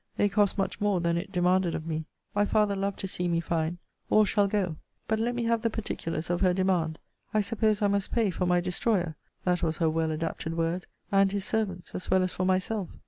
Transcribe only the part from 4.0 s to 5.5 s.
All shall go. But let me